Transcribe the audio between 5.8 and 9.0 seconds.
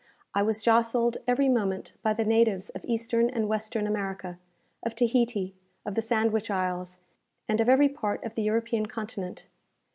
of the Sandwich Isles, and of every part of the European